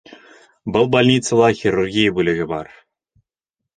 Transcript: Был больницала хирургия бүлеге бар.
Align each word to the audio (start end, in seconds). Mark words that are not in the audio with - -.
Был 0.77 0.87
больницала 0.95 1.51
хирургия 1.61 2.17
бүлеге 2.19 2.51
бар. 2.55 2.73